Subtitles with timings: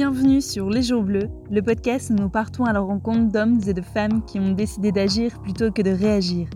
[0.00, 3.74] Bienvenue sur Les Jours Bleus, le podcast où nous partons à la rencontre d'hommes et
[3.74, 6.48] de femmes qui ont décidé d'agir plutôt que de réagir.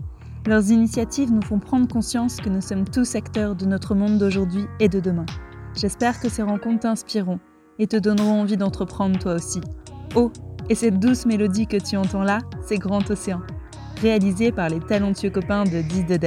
[0.47, 4.65] Leurs initiatives nous font prendre conscience que nous sommes tous acteurs de notre monde d'aujourd'hui
[4.79, 5.27] et de demain.
[5.75, 7.39] J'espère que ces rencontres t'inspireront
[7.77, 9.61] et te donneront envie d'entreprendre toi aussi.
[10.15, 10.31] Oh,
[10.67, 13.41] et cette douce mélodie que tu entends là, c'est Grand Océan,
[14.01, 16.17] réalisé par les talentueux copains de 10 de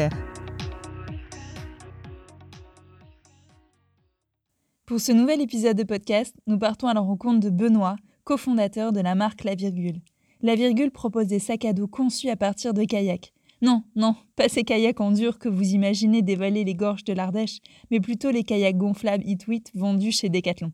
[4.98, 7.94] Pour ce nouvel épisode de podcast, nous partons à la rencontre de Benoît,
[8.24, 10.00] cofondateur de la marque La Virgule.
[10.42, 14.48] La Virgule propose des sacs à dos conçus à partir de kayaks non, non, pas
[14.48, 17.60] ces kayaks en dur que vous imaginez dévaler les gorges de l'Ardèche,
[17.92, 20.72] mais plutôt les kayaks gonflables Hitwit vendus chez Decathlon,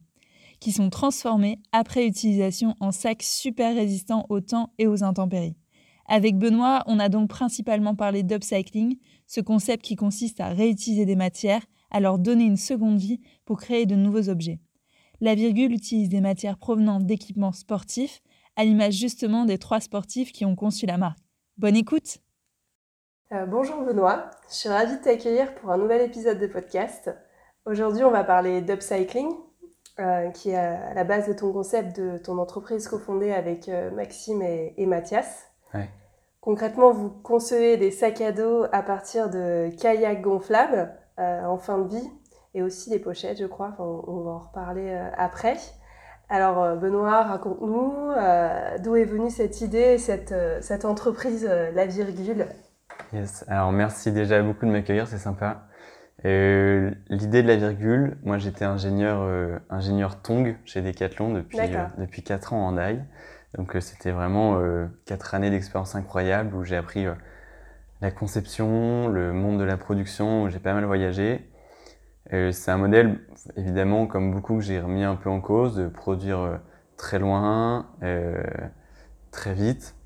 [0.59, 5.59] qui sont transformés après utilisation en sacs super résistants au temps et aux intempéries.
[6.07, 11.17] Avec Benoît, on a donc principalement parlé d'upcycling, ce concept qui consiste à réutiliser des
[11.17, 14.59] matières, à leur donner une seconde vie pour créer de nouveaux objets.
[15.21, 18.21] La virgule utilise des matières provenant d'équipements sportifs,
[18.57, 21.21] à l'image justement des trois sportifs qui ont conçu la marque.
[21.57, 22.19] Bonne écoute
[23.33, 27.11] euh, bonjour Benoît, je suis ravie de t'accueillir pour un nouvel épisode de podcast.
[27.65, 29.29] Aujourd'hui, on va parler d'upcycling,
[29.99, 33.91] euh, qui est à la base de ton concept de ton entreprise cofondée avec euh,
[33.93, 35.51] Maxime et, Mathias.
[36.43, 41.89] Concrètement, vous concevez des sacs à dos à partir de kayaks gonflables en fin de
[41.89, 42.11] vie
[42.55, 43.75] et aussi des pochettes, je crois.
[43.79, 45.57] on, va en reparler après.
[46.29, 48.13] Alors Benoît, raconte-nous
[48.83, 52.47] d'où est venue cette idée, cette, cette entreprise La Virgule?
[53.13, 55.67] Yes, alors merci déjà beaucoup de m'accueillir, c'est sympa.
[56.25, 61.85] Euh, L'idée de la virgule, moi j'étais ingénieur, euh, ingénieur Tong chez Decathlon depuis, euh,
[61.99, 62.99] depuis 4 ans en AI.
[63.57, 64.59] Donc euh, c'était vraiment
[65.07, 67.07] 4 années d'expérience incroyable où j'ai appris
[68.05, 71.51] la conception, le monde de la production, où j'ai pas mal voyagé.
[72.31, 73.21] c'est un modèle,
[73.57, 76.61] évidemment, comme beaucoup, que j'ai remis un peu en cause, de produire
[76.99, 77.87] très loin,
[79.31, 79.97] très vite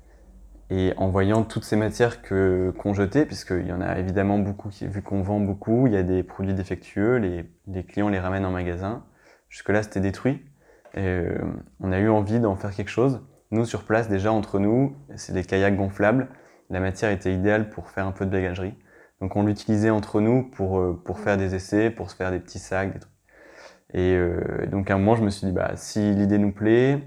[0.69, 4.69] et en voyant toutes ces matières que qu'on jetait, puisqu'il y en a évidemment beaucoup,
[4.69, 8.51] vu qu'on vend beaucoup, il y a des produits défectueux, les, clients les ramènent en
[8.51, 9.03] magasin.
[9.49, 10.45] Jusque-là, c'était détruit.
[10.97, 11.39] Euh,
[11.79, 13.21] on a eu envie d'en faire quelque chose.
[13.51, 16.29] Nous, sur place, déjà, entre nous, c'est des kayaks gonflables.
[16.69, 18.75] La matière était idéale pour faire un peu de bagagerie.
[19.21, 22.39] Donc, on l'utilisait entre nous pour, euh, pour faire des essais, pour se faire des
[22.39, 23.13] petits sacs, des trucs.
[23.93, 27.01] Et euh, donc, à un moment, je me suis dit, bah, si l'idée nous plaît,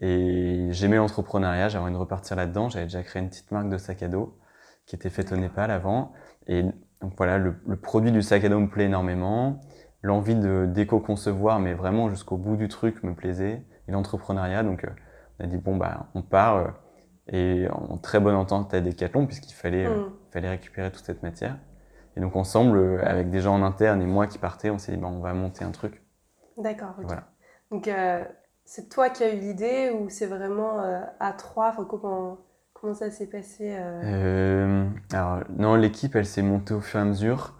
[0.00, 2.68] et j'aimais l'entrepreneuriat, j'avais envie de repartir là-dedans.
[2.68, 4.38] J'avais déjà créé une petite marque de sac à dos
[4.86, 6.12] qui était faite au Népal avant.
[6.46, 9.60] Et donc voilà, le, produit du sac à dos me plaît énormément.
[10.02, 13.64] L'envie de d'éco-concevoir, mais vraiment jusqu'au bout du truc, me plaisait.
[13.88, 14.90] Et l'entrepreneuriat, donc euh,
[15.38, 16.68] on a dit bon bah on part euh,
[17.30, 20.12] et en très bonne entente avec Decathlon puisqu'il fallait euh, mm.
[20.30, 21.56] fallait récupérer toute cette matière.
[22.16, 24.98] Et donc ensemble, avec des gens en interne et moi qui partais, on s'est dit
[24.98, 26.02] bah, on va monter un truc.
[26.56, 26.94] D'accord.
[26.98, 27.28] Voilà.
[27.70, 27.88] Donc
[28.68, 31.74] c'est toi qui as eu l'idée ou c'est vraiment euh, à trois?
[31.88, 32.36] Comment,
[32.74, 34.00] comment ça s'est passé euh?
[34.04, 37.54] Euh, Alors, non, l'équipe, elle s'est montée au fur et à mesure.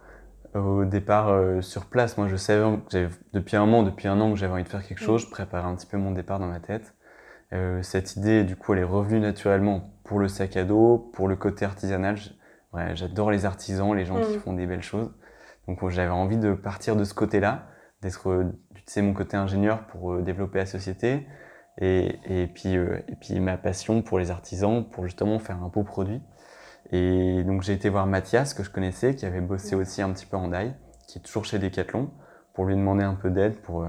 [0.54, 4.36] Au départ, sur place, moi, je savais que depuis un moment, depuis un an, que
[4.38, 5.22] j'avais envie de faire quelque chose.
[5.22, 6.94] Je préparais un petit peu mon départ dans ma tête.
[7.82, 11.36] Cette idée, du coup, elle est revenue naturellement pour le sac à dos, pour le
[11.36, 12.19] côté artisanal.
[12.94, 14.41] J'adore les artisans, les gens qui mm.
[14.41, 15.10] font des belles choses.
[15.66, 17.69] Donc, j'avais envie de partir de ce côté-là
[18.03, 18.53] d'être
[18.88, 21.26] c'est mon côté ingénieur pour euh, développer la société
[21.78, 25.69] et, et puis euh, et puis ma passion pour les artisans pour justement faire un
[25.69, 26.22] beau produit
[26.91, 30.26] et donc j'ai été voir Mathias que je connaissais qui avait bossé aussi un petit
[30.26, 30.75] peu en DAI
[31.06, 32.10] qui est toujours chez Decathlon
[32.54, 33.88] pour lui demander un peu d'aide pour euh,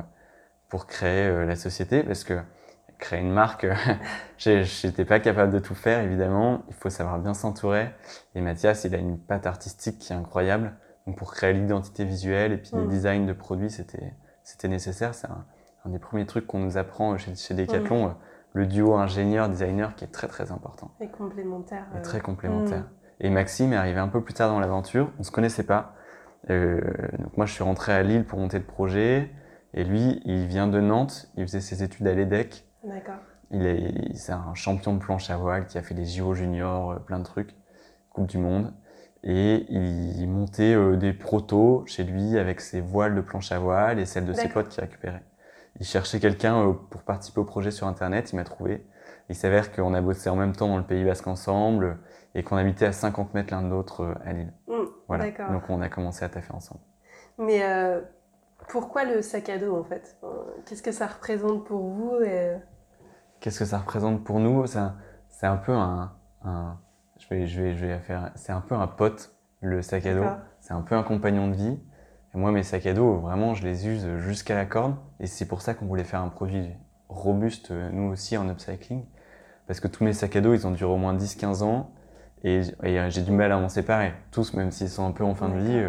[0.68, 2.40] pour créer la société parce que
[3.00, 3.66] créer une marque,
[4.38, 6.64] j'étais pas capable de tout faire évidemment.
[6.68, 7.90] Il faut savoir bien s'entourer.
[8.36, 10.74] Et Mathias, il a une patte artistique qui est incroyable.
[11.08, 12.90] Donc pour créer l'identité visuelle et puis le mm.
[12.90, 15.14] design de produits, c'était c'était nécessaire.
[15.14, 15.46] C'est un,
[15.90, 18.10] des premiers trucs qu'on nous apprend chez, chez Decathlon, mm.
[18.10, 18.14] euh,
[18.54, 20.92] le duo ingénieur-designer qui est très très important.
[21.00, 21.86] Et complémentaire.
[21.98, 22.82] Et très complémentaire.
[22.82, 23.22] Mm.
[23.22, 25.96] Et Maxime est arrivé un peu plus tard dans l'aventure, on se connaissait pas.
[26.50, 26.80] Euh,
[27.18, 29.30] donc moi je suis rentré à Lille pour monter le projet,
[29.74, 32.69] et lui il vient de Nantes, il faisait ses études à l'EDEC.
[32.84, 33.20] D'accord.
[33.52, 36.92] Il est, c'est un champion de planche à voile qui a fait les JO juniors,
[36.92, 37.56] euh, plein de trucs,
[38.12, 38.74] Coupe du Monde
[39.24, 44.00] et il montait euh, des protos chez lui avec ses voiles de planche à voile
[44.00, 45.24] et celles de ses potes qu'il récupérait.
[45.80, 48.86] Il cherchait quelqu'un euh, pour participer au projet sur Internet, il m'a trouvé.
[49.30, 52.00] Il s'avère qu'on a bossé en même temps dans le Pays Basque ensemble
[52.34, 54.54] et qu'on habitait à 50 mètres l'un de l'autre euh, à Lille.
[54.68, 54.74] Mmh,
[55.08, 55.32] voilà.
[55.52, 56.82] Donc on a commencé à taffer ensemble.
[57.38, 57.62] Mais
[58.68, 60.18] pourquoi le sac à dos en fait?
[60.66, 62.20] Qu'est-ce que ça représente pour vous
[63.40, 64.66] Qu'est-ce que ça représente pour nous?
[64.68, 66.12] C'est un, peu un,
[66.44, 66.78] un
[67.20, 68.32] je vais, je vais, je vais faire.
[68.36, 70.26] C'est un peu un pote, le sac à dos.
[70.60, 71.80] C'est un peu un compagnon de vie.
[72.34, 74.96] Et moi, mes sacs à dos, vraiment, je les use jusqu'à la corde.
[75.20, 76.70] Et c'est pour ça qu'on voulait faire un produit
[77.08, 79.04] robuste, nous aussi, en upcycling.
[79.68, 81.92] Parce que tous mes sacs à dos, ils ont duré au moins 10-15 ans.
[82.44, 82.62] Et,
[83.10, 84.14] j'ai du mal à m'en séparer.
[84.32, 85.86] Tous, même s'ils sont un peu en fin de vie,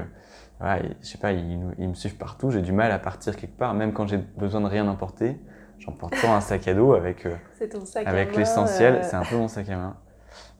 [0.60, 2.50] voilà, je sais pas, ils, me suivent partout.
[2.50, 3.74] J'ai du mal à partir quelque part.
[3.74, 5.40] Même quand j'ai besoin de rien emporter,
[5.78, 7.26] j'emporte toujours un sac à dos avec,
[8.04, 9.00] avec l'essentiel.
[9.02, 9.96] C'est un peu mon sac à main.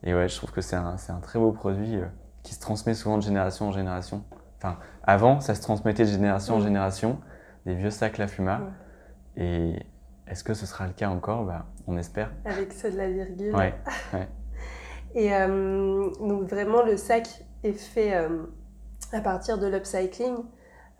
[0.02, 1.98] Et ouais, je trouve que c'est un, un, très beau produit
[2.42, 4.24] qui se transmet souvent de génération en génération.
[4.56, 7.18] Enfin, avant, ça se transmettait de génération en génération,
[7.66, 8.60] des vieux sacs La Fuma.
[9.36, 9.74] Et
[10.26, 11.44] est-ce que ce sera le cas encore?
[11.44, 12.30] Bah, On espère.
[12.44, 13.54] Avec ceux de la virgule.
[13.54, 13.74] Ouais.
[15.14, 17.26] Et euh, donc vraiment, le sac
[17.64, 18.46] est fait euh,
[19.12, 20.36] à partir de l'upcycling.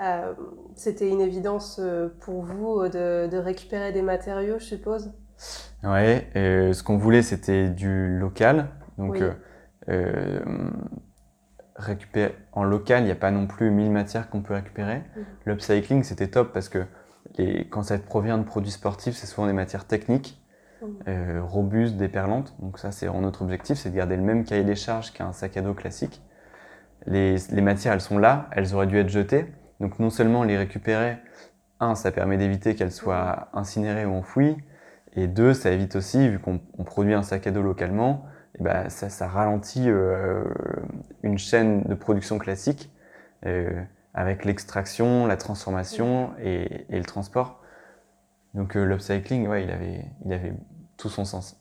[0.00, 0.32] Euh,
[0.76, 1.80] c'était une évidence
[2.20, 5.12] pour vous de, récupérer des matériaux, je suppose?
[5.82, 8.68] Ouais, ce qu'on voulait, c'était du local.
[8.96, 9.22] Donc,
[11.80, 14.98] récupérer en local, il n'y a pas non plus 1000 matières qu'on peut récupérer.
[14.98, 15.20] Mmh.
[15.46, 16.84] L'upcycling, c'était top parce que
[17.70, 20.40] quand ça provient de produits sportifs, c'est souvent des matières techniques,
[20.82, 20.86] mmh.
[21.08, 22.54] euh, robustes, déperlantes.
[22.60, 25.56] Donc ça, c'est notre objectif, c'est de garder le même cahier des charges qu'un sac
[25.56, 26.22] à dos classique.
[27.06, 29.47] Les, matières, elles sont là, elles auraient dû être jetées.
[29.81, 31.19] Donc non seulement les récupérer,
[31.81, 34.56] un, ça permet d'éviter qu'elles soient incinérées ou enfouies,
[35.14, 38.26] et deux, ça évite aussi, vu qu'on produit un sac à dos localement,
[38.58, 40.44] et bah, ça, ça, ralentit euh,
[41.23, 42.91] une chaîne de production classique
[43.46, 43.82] euh,
[44.14, 47.61] avec l'extraction, la transformation et, et, le transport.
[48.55, 50.53] Donc euh, l'upcycling, ouais, il avait, il avait
[50.96, 51.59] tout son sens.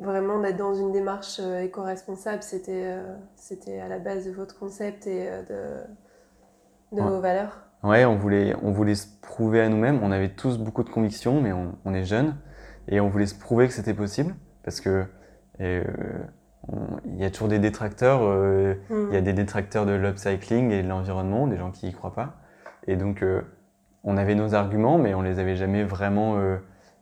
[0.00, 2.94] Vraiment d'être dans une démarche éco-responsable, c'était
[3.34, 8.54] c'était à la base de votre concept et de, de vos valeurs Ouais, on voulait,
[8.62, 10.00] on voulait se prouver à nous-mêmes.
[10.02, 12.36] On avait tous beaucoup de convictions, mais on, on est jeunes.
[12.86, 14.34] Et on voulait se prouver que c'était possible.
[14.62, 15.04] Parce que
[17.06, 18.20] il y a toujours des détracteurs.
[18.22, 19.24] Euh, il y a mm.
[19.24, 22.36] des détracteurs de l'upcycling et de l'environnement, des gens qui y croient pas.
[22.86, 23.42] Et donc, euh,
[24.04, 26.56] on avait nos arguments, mais on les avait jamais vraiment euh,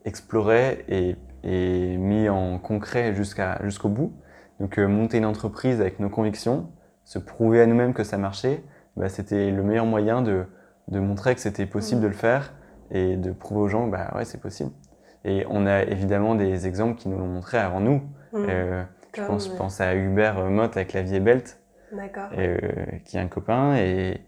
[0.05, 1.17] explorés et,
[1.47, 4.13] et, mis en concret jusqu'à jusqu'au bout.
[4.61, 6.69] Donc, monter une entreprise avec nos convictions,
[7.05, 8.63] se prouver à nous-mêmes que ça marchait,
[8.97, 10.47] bah, c'était le meilleur moyen de,
[10.89, 12.05] de montrer que c'était possible mm.
[12.05, 12.55] de le faire
[12.91, 14.71] et de prouver aux gens, bah ouais, c'est possible.
[15.25, 18.03] Et on a évidemment des exemples qui nous l'ont montré avant nous.
[18.33, 18.47] Mm.
[19.17, 21.59] Je pense, pense, à Hubert Mott avec Clavier Belt,
[22.37, 22.59] euh,
[23.05, 23.77] qui est un copain.
[23.77, 24.21] Et,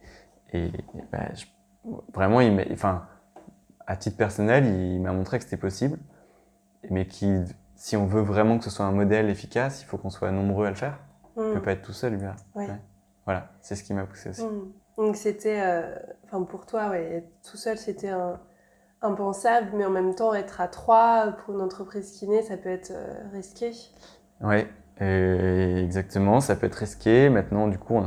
[0.53, 0.71] et
[1.13, 1.29] bah,
[2.15, 3.07] vraiment, il enfin,
[3.87, 5.99] à titre personnel, il m'a montré que c'était possible.
[6.91, 7.33] Mais qui,
[7.75, 10.67] si on veut vraiment que ce soit un modèle efficace, il faut qu'on soit nombreux
[10.67, 10.99] à le faire.
[11.37, 11.63] On ne peut hmm.
[11.63, 12.37] pas être tout seul, Hubert.
[13.25, 14.45] Voilà, c'est ce qui m'a poussé aussi.
[14.45, 14.73] Hmm.
[14.97, 15.95] Donc c'était, euh,
[16.25, 18.11] enfin pour toi, ouais, tout seul, c'était
[19.03, 22.71] impensable, mais en même temps, être à trois pour une entreprise qui naît, ça peut
[22.71, 23.73] être euh, risqué.
[24.41, 24.67] Oui,
[25.01, 26.41] exactement.
[26.41, 27.29] Ça peut être risqué.
[27.29, 28.01] Maintenant, du coup,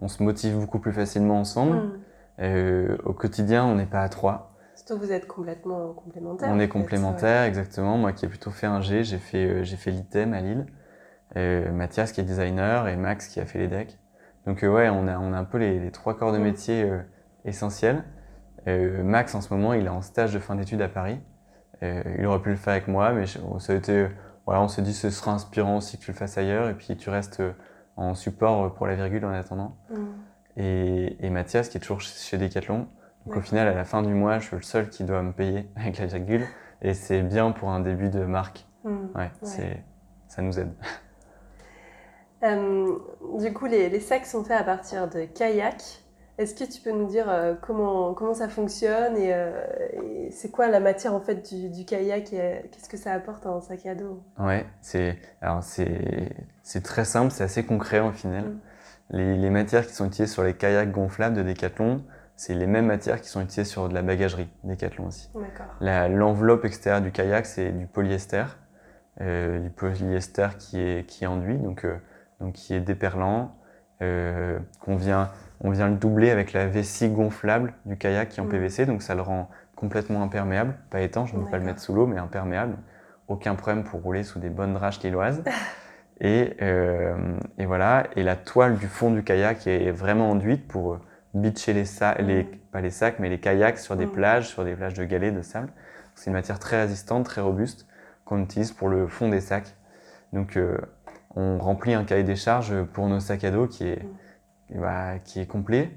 [0.00, 1.76] on, se motive beaucoup plus facilement ensemble.
[1.76, 2.00] Hmm.
[2.40, 4.53] Euh, au quotidien, on n'est pas à trois.
[4.84, 6.48] Surtout vous êtes complètement complémentaires.
[6.50, 7.96] On est complémentaires, exactement.
[7.96, 10.66] Moi qui ai plutôt fait un G, j'ai fait, euh, j'ai fait l'ITEM à Lille.
[11.36, 13.98] Euh, Mathias qui est designer et Max qui a fait les decks.
[14.46, 16.42] Donc ouais, on a, on a un peu les, trois corps de hmm.
[16.42, 16.90] métier
[17.44, 18.04] essentiels.
[18.66, 21.18] Max en ce moment, il est en stage de fin d'études à Paris.
[21.82, 24.08] il aurait pu le faire avec moi, mais ça a été
[24.46, 26.96] voilà, on s'est dit ce sera inspirant aussi que tu le fasses ailleurs et puis
[26.96, 27.52] tu restes euh,
[27.96, 29.76] en support euh, pour la virgule en attendant.
[29.90, 29.96] Mm.
[30.56, 32.86] Et, et, Mathias qui est toujours chez Decathlon.
[33.26, 35.32] Donc au final, à la fin du mois, je suis le seul qui doit me
[35.32, 36.46] payer avec la virgule
[36.82, 38.66] et c'est bien pour un début de marque.
[38.84, 39.06] Mm.
[39.14, 39.82] Ouais, c'est
[40.28, 40.72] ça nous aide.
[42.42, 42.98] Euh,
[43.38, 45.82] du coup, les, les, sacs sont faits à partir de kayak.
[46.36, 49.64] Est-ce que tu peux nous dire euh, comment, comment ça fonctionne euh,
[49.94, 53.46] et, c'est quoi la matière en fait du, du kayak et qu'est-ce que ça apporte
[53.46, 54.22] en sac à dos?
[54.38, 55.16] Ouais, c'est
[56.62, 58.44] c'est très simple, c'est assez concret au final.
[58.44, 58.60] Mm.
[59.10, 62.04] Les, les, matières qui sont utilisées sur les kayaks gonflables de Decathlon,
[62.36, 65.30] c'est les mêmes matières qui sont utilisées sur de la bagagerie Decathlon aussi.
[65.80, 68.44] L'enveloppe extérieure du kayak, c'est du polyester,
[69.20, 71.86] euh, du polyester qui est qui est enduit, donc
[72.40, 73.54] donc qui est déperlant,
[74.00, 78.46] qu'on vient on vient le doubler avec la vessie gonflable du kayak qui est en
[78.46, 78.50] mm.
[78.50, 81.80] PVC, donc ça le rend complètement imperméable, pas étanche, on ne peut pas le mettre
[81.80, 82.76] sous l'eau, mais imperméable.
[83.28, 85.42] Aucun problème pour rouler sous des bonnes drages lilloises.
[86.20, 87.16] et, euh,
[87.58, 90.98] et voilà, et la toile du fond du kayak est vraiment enduite pour
[91.34, 92.48] bitcher les sacs, les, mm.
[92.72, 94.12] pas les sacs, mais les kayaks sur des mm.
[94.12, 95.72] plages, sur des plages de galets, de sable.
[96.14, 97.86] C'est une matière très résistante, très robuste,
[98.24, 99.74] qu'on utilise pour le fond des sacs.
[100.32, 100.78] Donc euh,
[101.34, 104.02] on remplit un cahier des charges pour nos sacs à dos qui est
[104.70, 105.90] bah, qui est complet.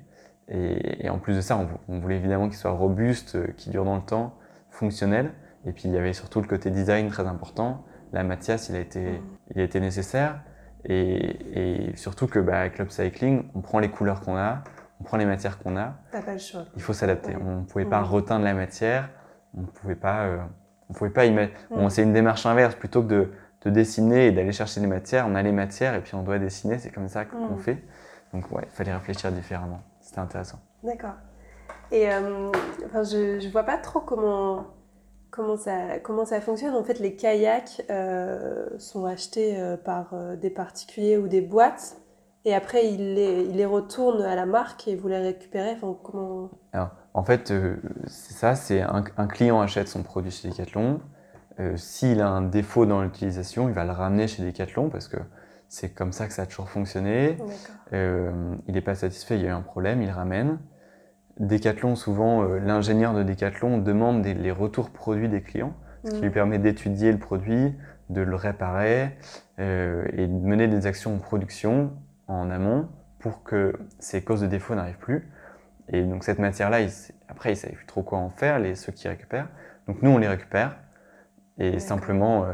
[0.49, 3.95] Et, en plus de ça, on, voulait évidemment qu'il soit robuste, euh, qu'il dure dans
[3.95, 4.35] le temps,
[4.69, 5.31] fonctionnel.
[5.65, 7.85] Et puis il y avait surtout le côté design très important.
[8.13, 9.21] La Mathias, il a été, mm.
[9.55, 10.41] il a été nécessaire.
[10.85, 14.63] Et, surtout que bah, avec l'upcycling, on prend les couleurs qu'on a,
[14.99, 15.95] on prend les matières qu'on a.
[16.11, 16.65] T'as pas le choix.
[16.75, 17.35] Il faut s'adapter.
[17.35, 18.05] On ne pouvait pas mm.
[18.05, 19.09] reteindre la matière,
[19.55, 20.37] on ne pouvait pas euh,
[20.89, 21.49] On pouvait pas y
[21.89, 23.31] c'est une démarche inverse plutôt que de,
[23.65, 25.25] de dessiner et d'aller chercher des matières.
[25.27, 26.79] On a les matières et puis on doit dessiner.
[26.79, 27.83] C'est comme ça qu'on fait.
[28.33, 29.81] Donc ouais, il fallait réfléchir différemment.
[30.01, 30.59] C'était intéressant.
[30.83, 31.15] D'accord.
[31.91, 32.51] Et euh,
[32.85, 34.67] enfin, je ne vois pas trop comment,
[35.31, 36.75] comment, ça, comment ça fonctionne.
[36.75, 41.97] En fait, les kayaks euh, sont achetés euh, par des particuliers ou des boîtes.
[42.47, 45.73] Et après, ils les, ils les retournent à la marque et vous les récupérez.
[45.75, 46.49] Enfin, comment...
[46.71, 47.53] Alors, en fait,
[48.05, 51.01] c'est ça, c'est un, un, client achète son produit chez Decathlon.
[51.75, 55.17] S'il a un défaut dans l'utilisation, il va le ramener chez Decathlon parce que
[55.69, 57.37] c'est comme ça que ça a toujours fonctionné.
[57.93, 60.59] Euh, il n'est pas satisfait, il y a eu un problème, il ramène.
[61.39, 65.73] Decathlon, souvent, euh, l'ingénieur de Decathlon demande les retours produits des clients,
[66.03, 66.33] ce qui lui mm.
[66.33, 67.75] permet d'étudier le produit,
[68.09, 69.17] de le réparer
[69.59, 71.91] euh, et de mener des actions de production
[72.27, 75.31] en amont pour que ces causes de défaut n'arrivent plus.
[75.89, 76.79] Et donc cette matière-là,
[77.29, 79.47] après, ils ne savaient plus trop quoi en faire, les, ceux qui récupèrent.
[79.87, 80.77] Donc nous, on les récupère.
[81.57, 82.45] Et simplement,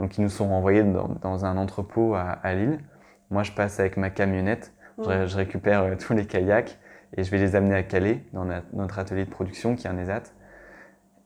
[0.00, 2.80] donc ils nous sont renvoyés dans, un entrepôt à, Lille.
[3.28, 6.78] Moi, je passe avec ma camionnette, je, récupère euh, tous les kayaks
[7.16, 9.98] et je vais les amener à Calais, dans notre atelier de production qui est un
[9.98, 10.22] ESAT.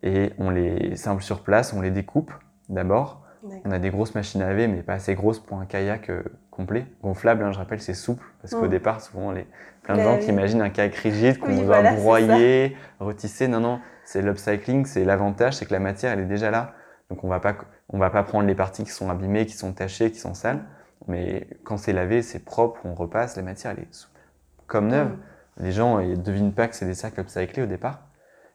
[0.02, 2.32] Et on les simple sur place, on les découpe
[2.68, 3.24] d'abord.
[3.64, 6.22] On a des grosses machines à laver, mais pas assez grosses pour un kayak euh,
[6.54, 6.86] complet.
[7.02, 9.46] Gonflable, hein, je rappelle, c'est souple, parce qu'au départ, souvent, les,
[9.82, 13.48] plein de bah gens qui imaginent un kayak rigide qu'on doit broyer, retisser.
[13.48, 16.74] Non, non, c'est l'upcycling, c'est l'avantage, c'est que la matière, elle est déjà là.
[17.10, 17.54] Donc on va pas
[17.90, 20.64] on va pas prendre les parties qui sont abîmées, qui sont tachées, qui sont sales,
[21.06, 24.08] mais quand c'est lavé, c'est propre, on repasse, la matière elle est
[24.66, 25.10] comme neuve.
[25.10, 25.18] Mm.
[25.58, 28.08] Les gens ne devinent pas que c'est des sacs upcyclés au départ.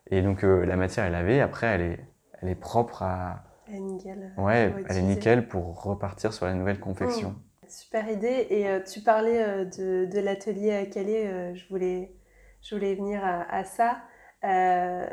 [0.08, 2.00] Et donc euh, la matière est lavée, après elle est,
[2.42, 3.44] elle est propre à...
[3.68, 4.34] Elle est nickel.
[4.38, 7.30] Ouais, elle est nickel pour repartir sur la nouvelle confection.
[7.30, 7.49] Mm.
[7.70, 8.48] Super idée.
[8.50, 12.12] Et euh, tu parlais euh, de, de l'atelier à Calais, je, voulais,
[12.62, 13.98] je voulais venir à, à ça.
[14.46, 15.06] Euh,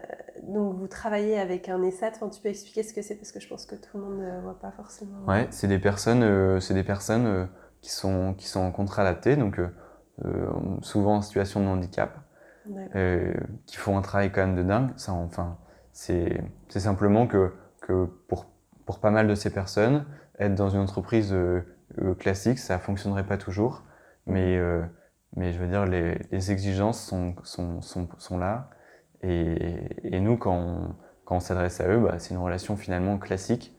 [0.45, 3.41] donc vous travaillez avec un ESAT, enfin, tu peux expliquer ce que c'est parce que
[3.41, 5.25] je pense que tout le monde ne voit pas forcément.
[5.27, 7.47] Ouais, c'est des personnes, euh, c'est des personnes euh,
[7.81, 9.61] qui, sont, qui sont en contrat adapté, donc
[10.83, 12.19] souvent en situation de handicap,
[13.67, 14.91] qui font un travail quand même de dingue.
[14.97, 15.59] Ça, enfin,
[15.93, 18.47] c'est simplement que, que pour,
[18.87, 20.07] pour pas mal de ces personnes,
[20.39, 21.35] être dans une entreprise
[22.19, 23.85] classique, ça fonctionnerait pas toujours,
[24.27, 24.59] mais,
[25.37, 28.71] mais je veux dire, les, les exigences sont, sont, sont, sont là.
[29.23, 33.77] Et, nous, quand on, quand on s'adresse à eux, bah, c'est une relation finalement classique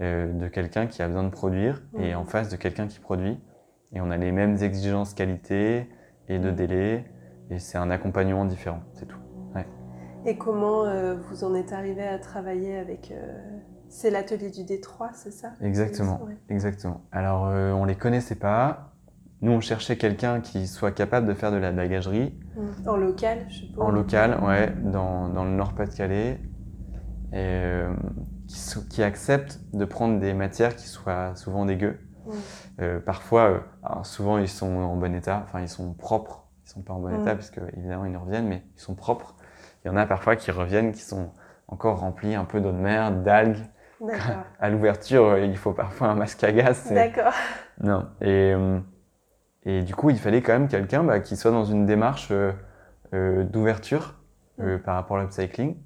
[0.00, 3.38] euh, de quelqu'un qui a besoin de produire et en face de quelqu'un qui produit.
[3.92, 5.88] Et on a les mêmes exigences qualité
[6.28, 7.04] et de délai.
[7.50, 9.18] Et c'est un accompagnement différent, c'est tout.
[10.26, 13.10] Et comment euh, vous en êtes arrivé à travailler avec...
[13.10, 13.58] Euh,
[13.90, 15.52] c'est l'atelier du Détroit, c'est ça?
[15.60, 17.02] Exactement, exactement.
[17.12, 18.94] Alors, on les connaissait pas.
[19.42, 22.38] Nous, on cherchait quelqu'un qui soit capable de faire de la bagagerie.
[22.86, 23.82] En local, je suppose.
[23.82, 26.40] En local, ouais, dans, dans le Nord-Pas-de-Calais.
[27.32, 27.94] Et euh,
[28.48, 31.98] qui, qui, accepte de prendre des matières qui soient souvent dégueu.
[32.80, 36.48] Euh, parfois, euh, souvent ils sont en bon état, enfin ils sont propres.
[36.64, 39.36] Ils sont pas en bon état puisque évidemment ils reviennent, mais ils sont propres.
[39.84, 41.30] Il y en a parfois qui reviennent qui sont
[41.68, 43.64] encore remplis un peu d'eau de mer, d'algues.
[44.58, 46.90] À l'ouverture, il faut parfois un masque à gaz.
[46.92, 47.32] D'accord.
[47.82, 48.06] Non.
[48.20, 48.54] Et
[49.64, 52.52] et du coup, il fallait quand même quelqu'un bah, qui soit dans une démarche euh,
[53.14, 54.14] euh d'ouverture
[54.60, 54.82] euh, mm.
[54.82, 55.76] par rapport à l'upcycling.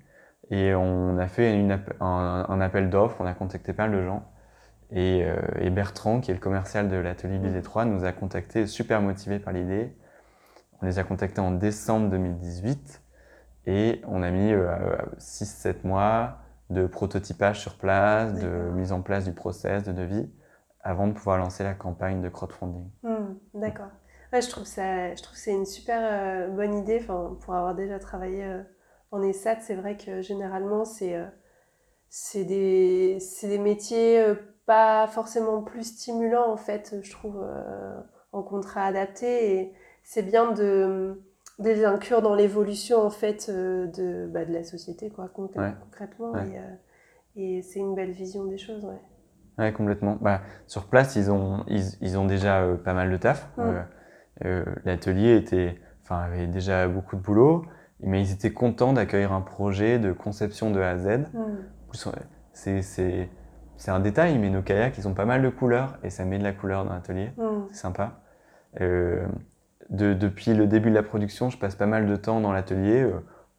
[0.50, 4.04] Et on a fait une, un, un, appel d'offres, on a contacté pas mal de
[4.04, 4.30] gens.
[4.90, 8.66] Et, euh, et, Bertrand, qui est le commercial de l'atelier b 3 nous a contactés,
[8.66, 9.96] super motivé par l'idée.
[10.82, 13.02] On les a contactés en décembre 2018
[13.66, 14.52] et on a mis
[15.18, 16.38] 6-7 mois
[16.70, 20.30] de prototypage sur place, de mise en place du process, de devis
[20.80, 22.90] avant de pouvoir lancer la campagne de crowdfunding.
[23.02, 23.90] Hmm, d'accord.
[24.32, 26.98] Ouais, je trouve ça, je trouve que c'est une super euh, bonne idée.
[27.02, 28.62] Enfin, pour avoir déjà travaillé euh,
[29.12, 31.26] en ESAT, c'est vrai que généralement c'est euh,
[32.10, 34.24] c'est des, des métiers
[34.66, 37.44] pas forcément plus stimulants en fait, je trouve,
[38.32, 39.56] en contrat adapté.
[39.56, 41.20] Et c'est bien de,
[41.58, 46.32] de, dans l'évolution en fait de, bah, de la société quoi, concrètement.
[46.36, 46.58] Et,
[47.36, 48.84] et c'est une belle vision des choses.
[48.84, 49.00] Ouais.
[49.56, 50.18] Ouais, complètement.
[50.20, 53.48] Bah, sur place, ils ont, ils, ils ont déjà euh, pas mal de taf.
[53.58, 53.82] Euh,
[54.44, 57.64] euh, L'atelier était, enfin, avait déjà beaucoup de boulot,
[58.00, 61.26] mais ils étaient contents d'accueillir un projet de conception de A à Z.
[63.76, 66.38] C'est un détail, mais nos kayaks, ils ont pas mal de couleurs et ça met
[66.38, 67.30] de la couleur dans l'atelier.
[67.70, 68.22] C'est sympa.
[69.92, 72.52] Euh, de, depuis le début de la production, je passe pas mal de temps dans
[72.52, 73.08] l'atelier.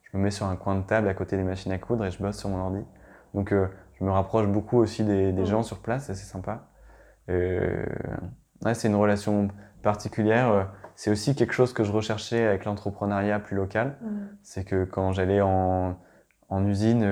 [0.03, 2.11] je me mets sur un coin de table à côté des machines à coudre et
[2.11, 2.83] je bosse sur mon ordi.
[3.33, 6.67] Donc, je me rapproche beaucoup aussi des, des gens sur place, c'est sympa.
[7.29, 7.85] Euh,
[8.63, 9.49] ouais, c'est une relation
[9.83, 10.71] particulière.
[10.95, 13.97] C'est aussi quelque chose que je recherchais avec l'entrepreneuriat plus local.
[14.41, 15.97] C'est que quand j'allais en,
[16.49, 17.05] en usine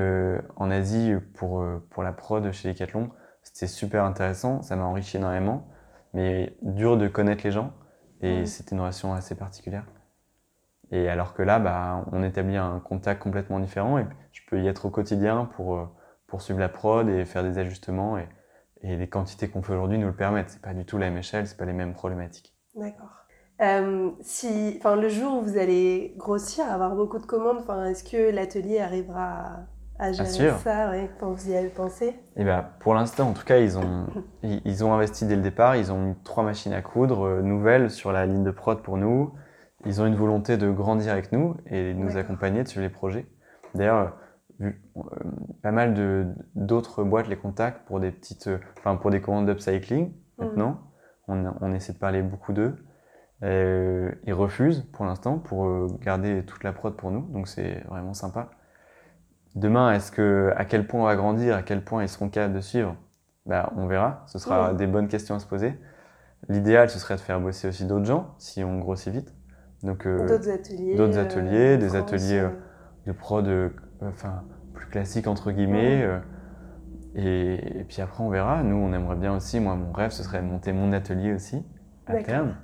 [0.55, 3.09] en Asie pour, pour la prod chez Decathlon,
[3.43, 5.67] c'était super intéressant, ça m'a enrichi énormément,
[6.13, 7.73] mais dur de connaître les gens
[8.23, 9.85] et c'était une relation assez particulière.
[10.91, 14.67] Et alors que là, bah, on établit un contact complètement différent et je peux y
[14.67, 15.89] être au quotidien pour
[16.27, 18.27] poursuivre la prod et faire des ajustements et,
[18.81, 20.51] et les quantités qu'on fait aujourd'hui nous le permettent.
[20.51, 22.55] C'est pas du tout la même échelle, c'est pas les mêmes problématiques.
[22.75, 23.23] D'accord.
[23.61, 28.79] Euh, si, le jour où vous allez grossir, avoir beaucoup de commandes, est-ce que l'atelier
[28.79, 29.67] arrivera à,
[29.99, 33.59] gérer ça ouais, quand vous y avez pensé eh ben, Pour l'instant, en tout cas,
[33.59, 34.07] ils ont,
[34.43, 35.75] ils, ont investi dès le départ.
[35.75, 38.97] Ils ont mis trois machines à coudre euh, nouvelles sur la ligne de prod pour
[38.97, 39.33] nous.
[39.85, 43.27] Ils ont une volonté de grandir avec nous et de nous accompagner sur les projets.
[43.75, 44.17] D'ailleurs,
[44.61, 44.71] euh,
[45.61, 50.43] pas mal d'autres boîtes les contactent pour des petites, enfin pour des commandes d'upcycling mmh.
[50.43, 50.79] maintenant.
[51.27, 52.75] On, on, essaie de parler beaucoup d'eux.
[53.43, 57.83] Euh, ils refusent pour l'instant pour euh, garder toute la prod pour nous, donc c'est
[57.89, 58.51] vraiment sympa.
[59.55, 62.55] Demain, est-ce que à quel point on va grandir, à quel point ils seront capables
[62.55, 62.95] de suivre?
[63.45, 64.23] Bah, On verra.
[64.27, 65.77] Ce sera des bonnes questions à se poser.
[66.49, 69.33] L'idéal, ce serait de faire bosser aussi d'autres gens si on grossit vite.
[69.83, 72.47] Donc d'autres ateliers, d'autres ateliers, des ateliers
[73.05, 74.43] de prod, enfin
[74.73, 76.03] plus classique entre guillemets.
[76.03, 76.19] Euh,
[77.15, 78.63] et, puis après, on verra.
[78.63, 79.59] Nous, on aimerait bien aussi.
[79.59, 81.63] Moi, mon rêve, ce serait de monter mon atelier aussi
[82.07, 82.55] à terme.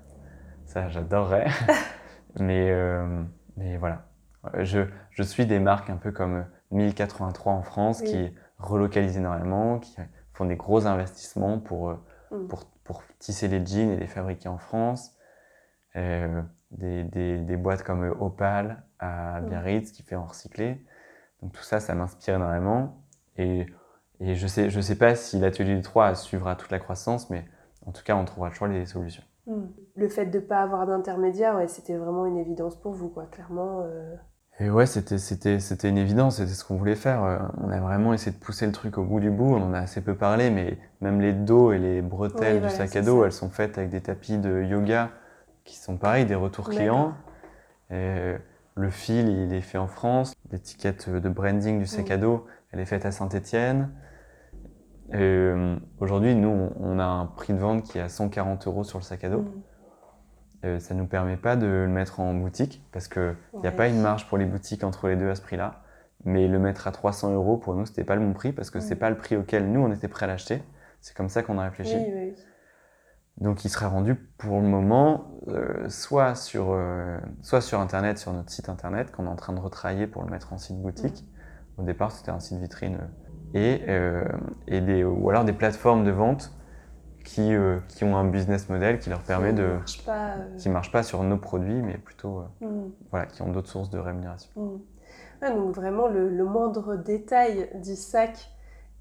[0.65, 1.48] Ça, j'adorerais.
[2.39, 3.24] mais, euh,
[3.58, 4.05] mais voilà.
[4.60, 9.95] Je, je, suis des marques un peu comme 1083 en France qui relocalisent énormément, qui
[10.33, 11.95] font des gros investissements pour, euh,
[12.31, 12.47] mm.
[12.47, 15.15] pour, pour, tisser les jeans et les fabriquer en France.
[15.95, 19.45] des, des, des, boîtes comme Opal à mm.
[19.47, 20.85] Biarritz qui fait en recyclé.
[21.41, 23.03] Donc tout ça, ça m'inspire énormément.
[23.38, 23.65] Et,
[24.19, 27.29] et je ne sais, je sais pas si l'atelier du 3 suivra toute la croissance,
[27.29, 27.45] mais
[27.85, 29.23] en tout cas, on trouvera toujours les solutions.
[29.47, 29.67] Hmm.
[29.95, 33.25] Le fait de ne pas avoir d'intermédiaire, ouais, c'était vraiment une évidence pour vous, quoi,
[33.25, 33.82] clairement.
[33.82, 34.15] Euh...
[34.62, 37.24] Et ouais, c'était, c'était, c'était une évidence, c'était ce qu'on voulait faire.
[37.24, 39.74] Euh, on a vraiment essayé de pousser le truc au bout du bout, on en
[39.74, 43.24] a assez peu parlé, mais même les dos et les bretelles du sac à dos,
[43.24, 45.12] elles sont faites avec des tapis de yoga
[45.63, 47.13] qui sont pareils, des retours clients.
[47.89, 48.36] Et
[48.76, 50.34] le fil, il est fait en France.
[50.52, 53.89] L'étiquette de branding du sac à dos, elle est faite à Saint-Étienne.
[55.13, 59.00] Euh, aujourd'hui, nous, on a un prix de vente qui est à 140 euros sur
[59.00, 59.41] le sac à dos.
[59.41, 59.62] Mm.
[60.65, 63.72] Euh, ça ne nous permet pas de le mettre en boutique parce qu'il n'y a
[63.72, 65.84] pas une marge pour les boutiques entre les deux à ce prix-là.
[66.26, 68.82] Mais le mettre à 300 euros, pour nous, c'était pas le bon prix parce que
[68.82, 70.62] ce c'est pas le prix auquel nous, on était prêts à l'acheter.
[71.00, 71.95] C'est comme ça qu'on a réfléchi.
[73.38, 78.34] Donc il sera vendu pour le moment euh, soit, sur, euh, soit sur Internet, sur
[78.34, 81.26] notre site Internet, qu'on est en train de retravailler pour le mettre en site boutique.
[81.78, 82.98] Au départ, c'était un site vitrine.
[83.54, 84.26] Et, euh,
[84.67, 86.54] et des, ou alors des plateformes de vente
[87.23, 87.51] qui,
[87.88, 89.65] qui ont un business model qui leur permet de...
[89.65, 92.43] Marche pas, Qui ne marche pas sur nos produits, mais plutôt...
[92.62, 92.89] Mm.
[93.12, 94.49] Voilà, qui ont d'autres sources de rémunération.
[94.55, 95.55] Mm.
[95.55, 98.49] donc vraiment, le, le, moindre détail du sac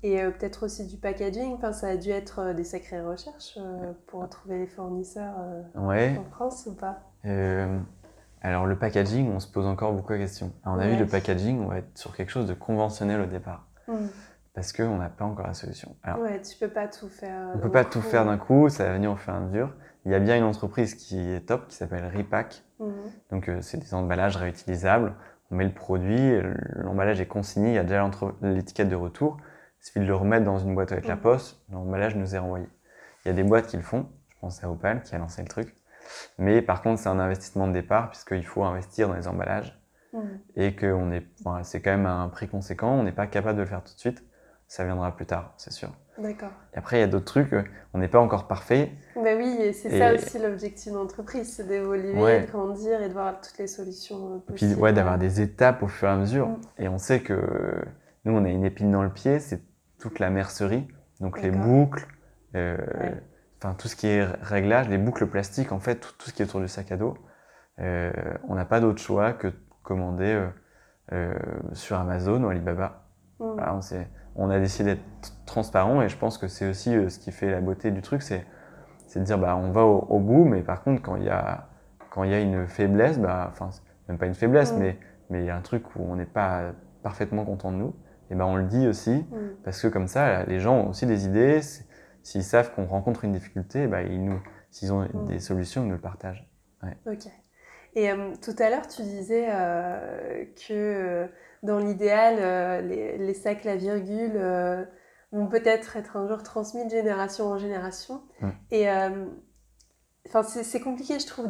[0.03, 3.93] et euh, peut-être aussi du packaging, ça a dû être euh, des sacrées recherches euh,
[4.07, 5.35] pour trouver les fournisseurs
[5.75, 7.01] en France ou pas?
[8.41, 10.53] Alors le packaging, on se pose encore beaucoup de questions.
[10.65, 13.67] À mon avis, le packaging, on va être sur quelque chose de conventionnel au départ.
[13.89, 14.07] Hmm.
[14.59, 15.95] Parce qu'on n'a pas encore la solution.
[16.03, 17.53] Alors, ouais, tu peux pas tout faire.
[17.55, 19.73] On peut pas tout faire d'un coup, ça va venir au fur et à mesure.
[20.05, 22.65] Il y a bien une entreprise qui est top, qui s'appelle Repack.
[22.81, 22.91] Hmm.
[23.31, 25.15] Donc c'est des emballages réutilisables.
[25.53, 26.41] On met le produit,
[26.75, 28.11] l'emballage est consigné, il y a déjà
[28.43, 29.37] l'étiquette de retour.
[29.81, 31.21] Il suffit de le remettre dans une boîte avec la mm.
[31.21, 32.67] poste, l'emballage nous est renvoyé.
[33.25, 35.41] Il y a des boîtes qui le font, je pense à Opal qui a lancé
[35.41, 35.77] le truc.
[36.37, 39.81] Mais par contre, c'est un investissement de départ puisqu'il faut investir dans les emballages
[40.15, 40.19] mm.
[40.57, 41.27] et que est,
[41.63, 42.91] c'est quand même un prix conséquent.
[42.91, 44.25] On n'est pas capable de le faire tout de suite.
[44.69, 45.89] Ça viendra plus tard, c'est sûr.
[46.19, 46.51] D'accord.
[46.75, 47.63] Et après, il y a d'autres trucs, euh,
[47.95, 48.93] on n'est pas encore parfait.
[49.17, 53.57] Ben oui, c'est ça aussi l'objectif d'entreprise, c'est d'évoluer, de grandir et de voir toutes
[53.59, 54.73] les solutions possibles.
[54.73, 56.49] Et puis, ouais, d'avoir des étapes au fur et à mesure.
[56.49, 56.61] Mm.
[56.79, 57.83] Et on sait que
[58.25, 59.63] nous, on a une épine dans le pied, c'est
[59.99, 60.87] toute la mercerie,
[61.21, 62.07] donc les boucles,
[62.55, 62.77] euh,
[63.59, 66.45] enfin tout ce qui est réglage, les boucles plastiques, en fait, tout, ce qui est
[66.45, 67.17] autour du sac à dos.
[67.81, 68.13] Euh,
[68.49, 70.47] on n'a pas d'autre choix que de commander
[71.13, 71.35] euh,
[71.73, 73.05] sur Amazon ou Alibaba.
[73.41, 73.45] Mmh.
[73.45, 73.81] on,
[74.39, 77.61] on, a décidé d'être transparent et je pense que c'est aussi ce qui fait la
[77.61, 78.47] beauté du truc, c'est
[79.15, 81.69] de dire bah on va au, bout, mais par contre quand il y a
[82.11, 83.71] quand il y a une faiblesse, bah enfin
[84.09, 84.79] même pas une faiblesse, mmh.
[84.79, 84.99] mais
[85.31, 86.73] mais il y a un truc où on n'est pas
[87.03, 87.95] parfaitement content de nous,
[88.31, 89.37] et ben on le dit aussi, mm.
[89.65, 91.61] parce que comme ça, les gens ont aussi des idées.
[92.23, 95.27] S'ils savent qu'on rencontre une difficulté, ben ils nous, s'ils ont mm.
[95.29, 96.47] des solutions, ils nous le partagent.
[97.07, 97.27] Ok.
[97.95, 101.27] Et euh, tout à l'heure, tu disais euh, que euh,
[101.63, 104.39] dans l'idéal, les, les, sacs, la virgule,
[105.33, 108.23] vont peut-être être un jour transmis de génération en génération.
[108.71, 108.89] Et
[110.27, 111.49] enfin, c'est compliqué, je trouve,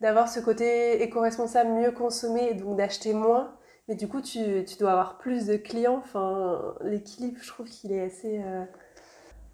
[0.00, 3.56] d'avoir ce côté éco-responsable, mieux consommer, donc d'acheter moins
[3.88, 5.98] Mais du coup, tu, tu, dois avoir plus de clients.
[5.98, 8.40] Enfin, l'équilibre, je trouve qu'il est assez.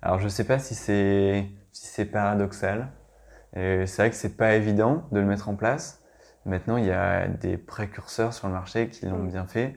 [0.03, 2.93] Alors, je sais pas si c'est si c'est paradoxal.
[3.55, 6.03] C'est vrai que c'est pas évident de le mettre en place.
[6.47, 9.29] Maintenant, il y a des précurseurs sur le marché qui l'ont mm.
[9.29, 9.77] bien fait.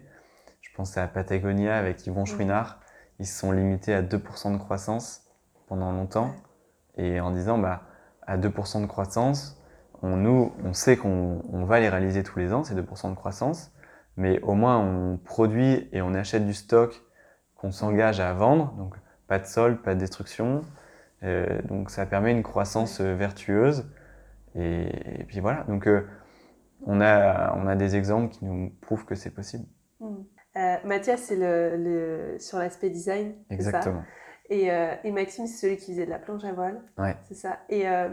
[0.62, 2.28] Je pense à Patagonia avec Yvon mm.
[2.28, 2.80] Chouinard.
[3.18, 5.24] Ils se sont limités à 2% de croissance
[5.68, 6.32] pendant longtemps.
[6.96, 7.82] Et en disant, bah,
[8.28, 9.60] à 2% de croissance,
[10.04, 13.72] on, nous, on sait qu'on va les réaliser tous les ans, ces 2% de croissance.
[14.16, 17.02] Mais au moins, on produit et on achète du stock
[17.56, 18.74] qu'on s'engage à vendre.
[18.74, 18.96] Donc,
[19.28, 20.62] pas de sol, pas de destruction.
[21.24, 23.90] Euh, donc, ça permet une croissance vertueuse.
[24.56, 25.64] Et, puis voilà.
[25.64, 26.06] Donc, euh,
[26.90, 29.66] on a, on a des exemples qui nous prouvent que c'est possible.
[30.00, 30.24] Hmm.
[30.58, 33.36] Euh, Mathias, c'est le, sur l'aspect design.
[33.52, 34.02] Exactement.
[34.50, 36.82] Et, euh, et, Maxime, c'est celui qui faisait de la planche à voile.
[36.98, 37.16] Ouais.
[37.28, 37.60] C'est ça?
[37.70, 38.10] Et euh,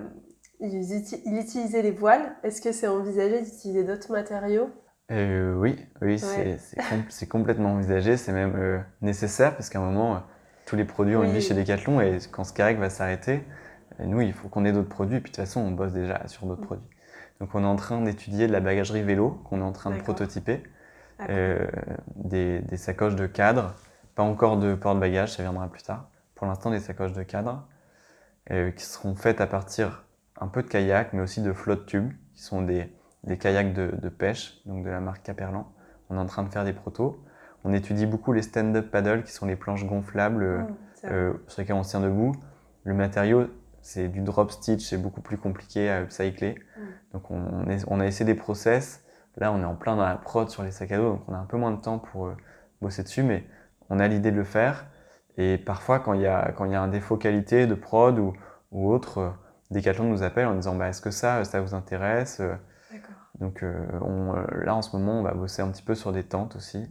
[0.61, 2.37] il, utilisait les voiles.
[2.43, 4.69] Est-ce que c'est envisagé d'utiliser d'autres matériaux?
[5.09, 8.19] Oui, oui c'est complètement envisagé.
[8.19, 10.23] C'est même nécessaire parce qu'à un moment,
[10.67, 13.43] tous les produits ont une vie chez Decathlon et quand ce Scarec va s'arrêter,
[14.01, 15.21] nous, il faut qu'on ait d'autres produits.
[15.21, 16.67] Puis de toute façon, on bosse déjà sur d'autres mm.
[16.67, 16.96] produits.
[17.41, 20.01] Donc on est en train d'étudier de la bagagerie vélo qu'on est en train de
[20.01, 20.63] prototyper,
[21.29, 21.67] euh,
[22.15, 23.75] des, des, sacoches de cadre,
[24.15, 26.09] pas encore de porte-bagages, ça viendra plus tard.
[26.35, 27.67] Pour l'instant, des sacoches de cadre
[28.51, 30.05] euh, qui seront faites à partir
[30.41, 32.93] un peu de kayak, mais aussi de flotte tube, qui sont des,
[33.25, 35.67] des kayaks de, de, pêche, donc de la marque Caperlan.
[36.11, 37.19] On est en train de faire des protos.
[37.65, 41.77] On étudie beaucoup les stand-up paddles, qui sont les planches gonflables mmh, euh, sur lesquelles
[41.77, 42.33] on se tient debout.
[42.85, 43.49] Le matériau,
[43.87, 46.57] c'est du drop stitch, c'est beaucoup plus compliqué à upcycler.
[46.57, 46.83] Mm.
[47.13, 49.05] Donc on, on, a essayé des process.
[49.37, 51.35] Là, on est en plein dans la prod sur les sacs à dos, donc on
[51.35, 52.37] a un peu moins de temps pour euh,
[52.83, 53.47] bosser dessus, mais
[53.89, 54.87] on a l'idée de le faire.
[55.37, 58.19] Et parfois, quand il y a, quand il y a un défaut qualité de prod
[58.19, 58.33] ou,
[58.73, 59.31] ou autre, euh,
[59.71, 62.43] Decathlon nous appelle en disant bah, est-ce que ça, ça vous intéresse
[63.39, 63.65] Donc
[64.01, 66.89] on, là, en ce moment, on va bosser un petit peu sur des tentes aussi.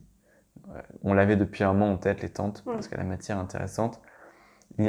[1.04, 2.72] On l'avait depuis un moment en tête, les tentes, mm.
[2.74, 4.02] parce que la matière intéressante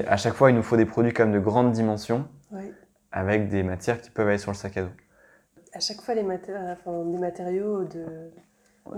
[0.06, 2.26] à chaque fois, il nous faut des produits comme de grandes dimensions,
[3.12, 4.90] avec des matières qui peuvent aller sur le sac à dos.
[5.72, 8.30] À chaque fois, les des matériaux de,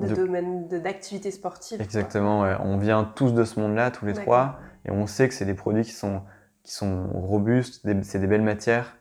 [0.01, 1.81] de, domaine d'activité sportive.
[1.81, 5.47] Exactement, on vient tous de ce monde-là, tous les trois, et on sait que c'est
[5.47, 6.23] des produits qui sont,
[6.63, 8.99] qui sont robustes, c'est des belles matières,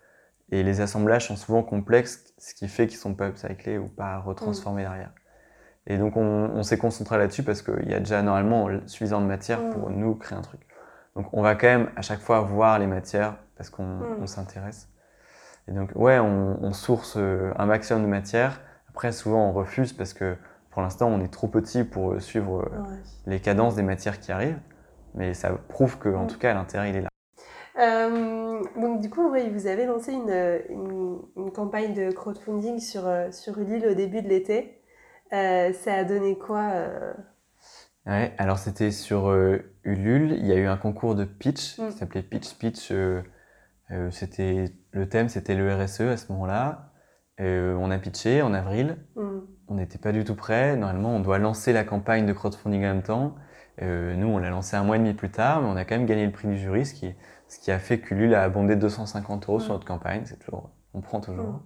[0.52, 3.88] et les assemblages sont souvent complexes, ce qui fait qu'ils ne sont pas upcyclés ou
[3.88, 4.86] pas retransformés mm.
[4.86, 5.12] derrière.
[5.88, 9.62] Et donc on, s'est concentré là-dessus parce qu'il y a déjà normalement suffisamment de matière
[9.62, 9.70] mm.
[9.72, 10.67] pour nous créer un truc.
[11.18, 14.28] Donc on va quand même à chaque fois voir les matières parce qu'on mm.
[14.28, 14.88] s'intéresse.
[15.68, 18.62] Et donc ouais, on, source euh, un maximum de matières.
[18.90, 20.36] Après souvent on refuse parce que
[20.70, 22.84] pour l'instant on est trop petit pour euh, suivre euh,
[23.26, 24.60] les cadences des matières qui arrivent.
[25.16, 26.28] Mais ça prouve que en mm.
[26.28, 27.10] tout cas l'intérêt il est là.
[28.80, 33.94] donc du coup, vous avez lancé une, une, campagne de crowdfunding sur, sur Ulule au
[33.96, 34.84] début de l'été.
[35.32, 36.72] ça a donné quoi
[38.08, 41.90] Ouais, alors c'était sur euh, Ulule, il y a eu un concours de pitch mm.
[41.90, 42.90] qui s'appelait Pitch Speech.
[42.92, 43.22] Euh,
[43.92, 46.94] euh, c'était le thème, c'était le RSE à ce moment-là.
[47.38, 48.98] on a pitché en avril.
[49.18, 49.40] Mm.
[49.68, 50.78] On n'était pas du tout prêt.
[50.78, 53.36] Normalement, on doit lancer la campagne de crowdfunding en même temps.
[53.82, 56.06] nous, on l'a lancé un mois et demi plus tard, mais on a quand même
[56.06, 57.14] gagné le prix du jury, ce qui,
[57.50, 59.74] ce qui a fait qu'Ulule a abondé 250 euros sur mm.
[59.74, 60.22] notre campagne.
[60.24, 61.62] C'est toujours, on prend toujours.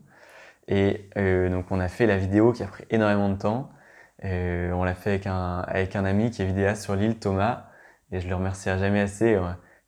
[0.68, 1.12] Et
[1.52, 3.70] donc, on a fait la vidéo qui a pris énormément de temps.
[4.24, 7.66] Euh, on l'a fait avec un, avec un ami qui est vidéaste sur l'île, Thomas,
[8.12, 9.38] et je le remercierai jamais assez.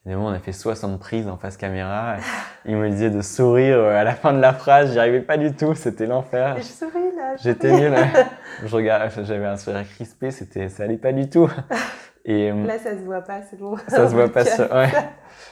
[0.06, 2.17] Évidemment, on a fait 60 prises en face caméra.
[2.65, 5.38] Il me disait de sourire euh, à la fin de la phrase, j'y arrivais pas
[5.38, 6.58] du tout, c'était l'enfer.
[6.58, 7.36] Je souris là.
[7.41, 7.93] J'étais nul.
[8.65, 11.50] je regarde, j'avais un sourire crispé, c'était, ça allait pas du tout.
[12.26, 13.76] Et euh, là, ça se voit pas, c'est bon.
[13.88, 14.89] Ça se voit pas sur, ouais,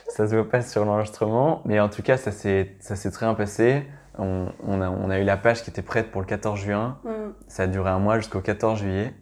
[0.07, 3.25] ça se voit pas sur l'enregistrement, mais en tout cas, ça s'est, ça s'est très
[3.25, 3.85] bien passé.
[4.17, 4.47] On,
[5.09, 6.99] a, eu la page qui était prête pour le 14 juin.
[7.03, 7.09] Mm.
[7.51, 9.13] Ça a duré un mois jusqu'au 14 juillet.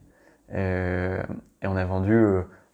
[0.54, 1.24] Euh,
[1.64, 2.16] et on a vendu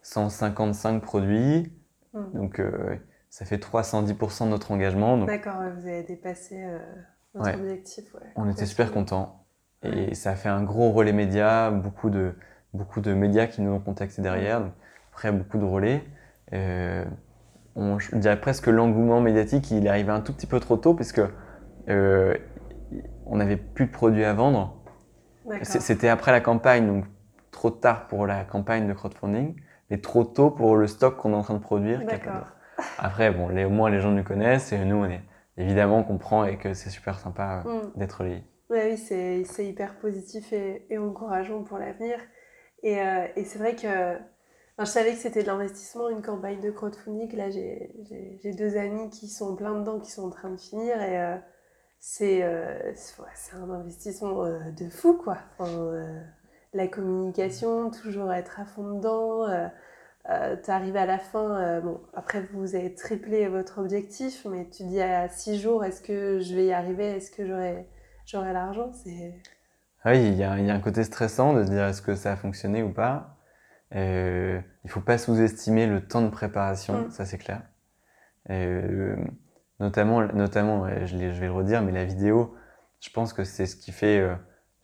[0.02, 1.72] 155 euh, produits.
[2.12, 2.20] Mm.
[2.34, 2.96] Donc, euh,
[3.30, 5.16] ça fait 310% de notre engagement.
[5.24, 6.62] D'accord, vous avez dépassé
[7.32, 8.04] votre objectif.
[8.36, 9.46] on était super contents.
[9.82, 12.34] Et ça a fait un gros relais média, beaucoup de,
[12.74, 14.60] beaucoup de médias qui nous ont contactés derrière.
[14.60, 14.72] Donc,
[15.12, 16.04] après, beaucoup de relais.
[16.52, 20.92] on, je dirais presque l'engouement médiatique, il est arrivé un tout petit peu trop tôt,
[20.92, 21.22] puisque
[21.88, 22.34] euh,
[23.24, 24.75] on n'avait plus de produits à vendre.
[25.62, 27.04] C'était après la campagne, donc
[27.50, 29.56] trop tard pour la campagne de crowdfunding,
[29.90, 32.02] mais trop tôt pour le stock qu'on est en train de produire.
[32.98, 35.22] Après, bon, les, au moins les gens nous connaissent et nous, on est,
[35.56, 37.92] évidemment, on comprend et que c'est super sympa euh, mm.
[37.96, 38.42] d'être liés.
[38.68, 42.18] oui, c'est hyper positif et, encourageant pour l'avenir.
[42.82, 44.18] Et, euh, et c'est vrai que
[44.78, 47.34] je savais que c'était de l'investissement, une campagne de crowdfunding.
[47.34, 51.00] Là, j'ai deux amis qui sont plein dedans, qui sont en train de finir.
[51.00, 51.36] Et, euh,
[52.08, 52.42] c'est
[53.54, 55.38] un investissement euh, de fou, quoi.
[55.60, 56.20] Euh,
[56.72, 59.46] la communication, toujours être à fond dedans.
[60.24, 65.00] tu arrives à la fin, bon, après vous avez triplé votre objectif, mais tu dis
[65.00, 68.92] à six jours, est-ce que je vais y arriver Est-ce que j'aurai, l'argent
[70.04, 72.36] ah oui, il y, a, un côté stressant de se dire est-ce que ça a
[72.36, 73.38] fonctionné ou pas?
[73.94, 77.10] Euh, il faut pas sous-estimer le temps de préparation, mm.
[77.10, 77.62] ça c'est clair.
[79.78, 82.54] Notamment, notamment je, vais le redire, mais la vidéo,
[83.00, 84.34] je pense que c'est ce qui fait euh,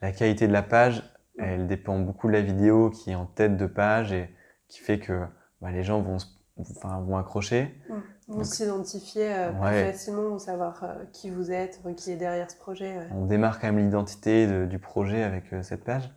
[0.02, 1.02] la qualité de la page.
[1.38, 4.28] Elle dépend beaucoup de la vidéo qui est en tête de page et
[4.68, 5.24] qui fait que
[5.62, 6.18] bah, les gens vont,
[6.58, 7.74] enfin, vont accrocher.
[7.88, 7.94] Mm.
[8.28, 12.96] Vous s'identifier euh, plus facilement, savoir euh, qui vous êtes, qui est derrière ce projet.
[13.12, 16.10] On démarre quand même l'identité du projet avec euh, cette page.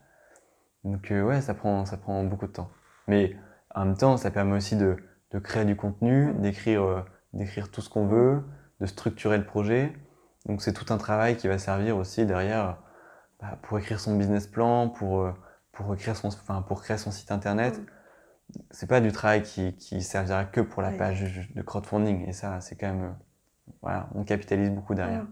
[0.84, 2.70] Donc ouais, ça prend, ça prend beaucoup de temps.
[3.08, 3.36] Mais
[3.74, 4.98] en même temps, ça permet aussi de,
[5.32, 8.44] de créer du contenu, d'écrire, d'écrire tout ce qu'on veut,
[8.80, 9.94] de structurer le projet.
[10.46, 12.78] Donc c'est tout un travail qui va servir aussi derrière
[13.40, 15.30] bah, pour écrire son business plan, pour,
[15.72, 17.80] pour, écrire son, enfin, pour créer son site internet.
[17.80, 17.86] Mm
[18.72, 22.28] c'est pas du travail qui, qui, servira que pour la page de crowdfunding.
[22.28, 23.04] Et ça, c'est quand même.
[23.04, 25.26] Euh, voilà, on capitalise beaucoup derrière.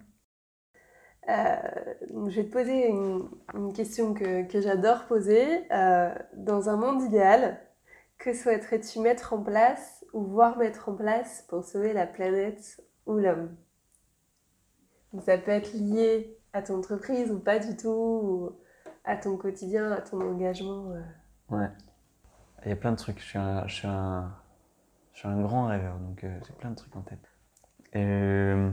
[1.30, 1.56] Euh,
[2.28, 5.72] je vais te poser une, une question que, que j'adore poser.
[5.72, 7.60] Euh, dans un monde idéal,
[8.18, 13.18] que souhaiterais-tu mettre en place ou voir mettre en place pour sauver la planète ou
[13.18, 13.56] l'homme
[15.20, 18.52] Ça peut être lié à ton entreprise ou pas du tout, ou
[19.04, 20.94] à ton quotidien, à ton engagement.
[21.50, 21.70] Ouais.
[22.66, 23.20] Il y a plein de trucs.
[23.20, 24.34] Je suis un, je suis un,
[25.14, 27.30] je suis un grand rêveur, donc euh, j'ai plein de trucs en tête.
[27.96, 28.72] Euh,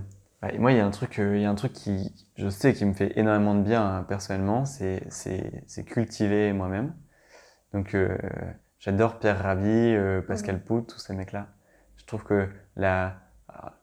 [0.59, 2.73] moi, il y a un truc, euh, il y a un truc qui, je sais,
[2.73, 6.95] qui me fait énormément de bien hein, personnellement, c'est, c'est, cultiver moi-même.
[7.73, 7.97] Donc,
[8.81, 10.61] j'adore Pierre Rabhi, Pascal mmh.
[10.61, 11.49] Pout, tous ces mecs-là.
[11.99, 13.17] Je trouve que la,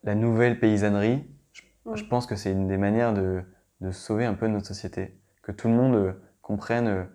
[0.03, 1.63] la nouvelle paysannerie, je,
[2.03, 2.08] mmh.
[2.10, 3.43] pense que c'est une des manières de,
[3.82, 5.19] de, sauver un peu notre société.
[5.41, 7.08] Que tout le monde comprenne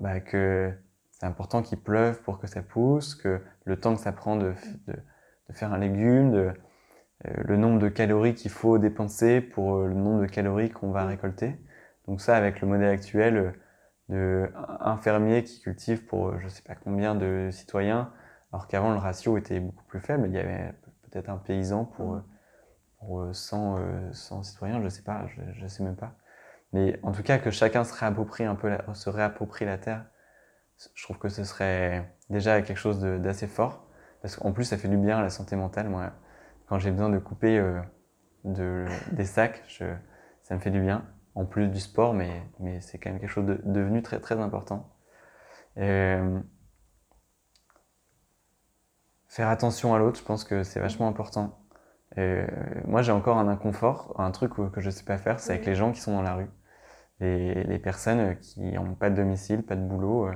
[0.00, 0.72] bah, que
[1.10, 4.54] c'est important qu'il pleuve pour que ça pousse, que le temps que ça prend de,
[4.86, 6.52] de, de faire un légume, de,
[7.26, 10.92] euh, le nombre de calories qu'il faut dépenser pour euh, le nombre de calories qu'on
[10.92, 11.56] va récolter.
[12.06, 13.52] Donc ça, avec le modèle actuel euh,
[14.08, 18.12] de un fermier qui cultive pour je sais pas combien de citoyens,
[18.52, 20.72] alors qu'avant le ratio était beaucoup plus faible, il y avait
[21.08, 22.20] peut-être un paysan pour,
[22.98, 26.14] pour 100, 100 citoyens, je sais pas, je, je sais même pas.
[26.72, 30.04] Mais en tout cas, que chacun se réapproprie un peu, la, se réapproprie la terre
[30.94, 33.86] je trouve que ce serait déjà quelque chose d'assez fort.
[34.22, 35.88] Parce qu'en plus, ça fait du bien à la santé mentale.
[35.88, 36.12] Moi,
[36.66, 37.80] quand j'ai besoin de couper euh,
[38.44, 39.84] de, des sacs, je,
[40.42, 41.04] ça me fait du bien.
[41.34, 44.38] En plus du sport, mais, mais c'est quand même quelque chose de devenu très, très
[44.40, 44.88] important.
[45.76, 46.40] Euh,
[49.28, 51.58] faire attention à l'autre, je pense que c'est vachement important.
[52.16, 52.46] Euh,
[52.86, 55.66] moi, j'ai encore un inconfort, un truc que je ne sais pas faire, c'est avec
[55.66, 56.50] les gens qui sont dans la rue.
[57.20, 60.30] Les, les personnes qui n'ont pas de domicile, pas de boulot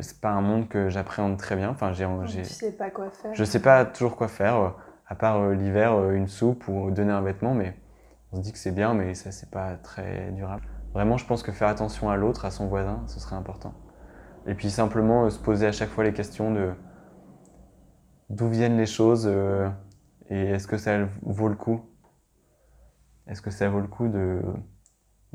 [0.00, 1.70] c'est pas un monde que j'appréhende très bien.
[1.70, 3.34] Enfin, j'ai, sais pas quoi faire.
[3.34, 4.70] Je sais pas toujours quoi faire, euh,
[5.08, 7.74] à part euh, l'hiver, euh, une soupe ou donner un vêtement, mais
[8.32, 10.62] on se dit que c'est bien, mais ça, c'est pas très durable.
[10.94, 13.74] Vraiment, je pense que faire attention à l'autre, à son voisin, ce serait important.
[14.46, 16.72] Et puis simplement se poser à chaque fois les questions de
[18.32, 19.26] d'où viennent les choses
[20.28, 21.80] et est-ce que ça vaut le coup?
[23.26, 24.42] Est-ce que ça vaut le coup de,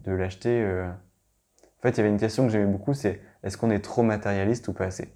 [0.04, 0.62] de l'acheter
[1.64, 4.04] En fait, il y avait une question que j'aimais beaucoup, c'est est-ce qu'on est trop
[4.04, 5.14] matérialiste ou pas assez?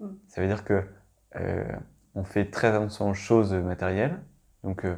[0.00, 0.06] Mm.
[0.28, 0.84] Ça veut dire que
[1.36, 1.64] euh,
[2.14, 4.20] on fait très attention aux choses matérielles,
[4.62, 4.96] donc, euh,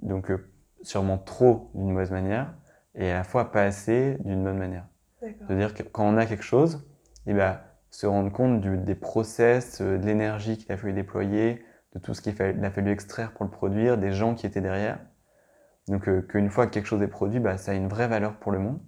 [0.00, 0.50] donc euh,
[0.82, 2.54] sûrement trop d'une mauvaise manière,
[2.94, 4.86] et à la fois pas assez d'une bonne manière.
[5.20, 6.86] C'est-à-dire que quand on a quelque chose,
[7.26, 7.60] et eh ben,
[7.94, 12.34] se rendre compte des process, de l'énergie qu'il a fallu déployer, de tout ce qu'il
[12.42, 14.98] a fallu extraire pour le produire, des gens qui étaient derrière.
[15.86, 18.50] Donc qu'une fois que quelque chose est produit, bah, ça a une vraie valeur pour
[18.50, 18.80] le monde.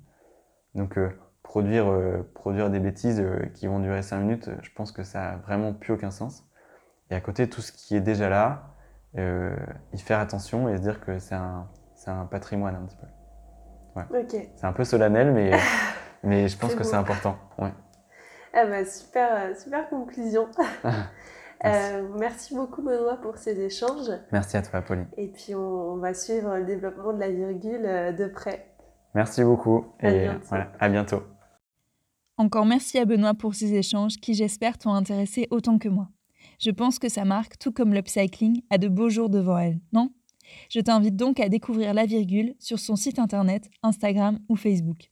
[0.75, 0.99] Donc
[1.45, 5.31] produire, euh, produire des bêtises euh, qui vont durer 5 minutes, je pense que ça
[5.31, 6.45] a vraiment plus aucun sens.
[7.11, 8.75] Et à côté, tout ce qui est déjà là,
[9.17, 9.55] euh,
[9.93, 11.69] y faire attention et se dire que c'est un,
[12.09, 13.07] un, patrimoine un petit peu.
[14.01, 14.27] Ouais.
[14.57, 15.53] C'est un peu solennel, mais,
[16.25, 17.39] mais je pense que c'est important.
[17.59, 17.73] Ouais.
[18.59, 20.49] Ah bah super, super conclusion.
[21.63, 21.93] merci.
[22.19, 22.55] merci.
[22.55, 24.11] beaucoup Benoît pour ces échanges.
[24.33, 25.09] Merci à toi Pauline.
[25.19, 28.67] Et puis on, on va suivre le développement de la virgule de près.
[29.15, 31.23] Merci beaucoup et voilà, à bientôt.
[32.39, 36.09] Encore merci à Benoît pour ces échanges qui, j'espère, t'ont intéressé autant que moi.
[36.59, 40.11] Je pense que sa marque, tout comme l'upcycling, a de beaux jours devant elle, non?
[40.71, 45.11] Je t'invite donc à découvrir la virgule sur son site internet, Instagram ou Facebook.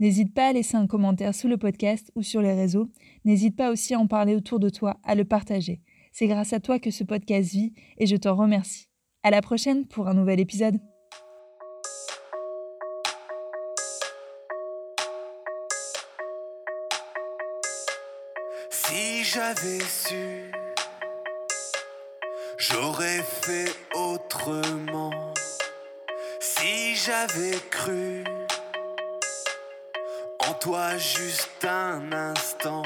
[0.00, 2.88] N'hésite pas à laisser un commentaire sous le podcast ou sur les réseaux.
[3.24, 5.80] N'hésite pas aussi à en parler autour de toi, à le partager.
[6.12, 8.88] C'est grâce à toi que ce podcast vit et je t'en remercie.
[9.22, 10.78] À la prochaine pour un nouvel épisode.
[19.34, 20.50] j'avais su,
[22.56, 25.34] j'aurais fait autrement.
[26.40, 28.24] Si j'avais cru
[30.48, 32.77] en toi juste un instant,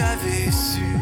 [0.00, 0.96] j'avais su,